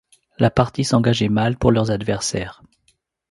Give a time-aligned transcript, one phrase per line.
[0.39, 2.63] La partie s’engageait mal pour leurs adversaires.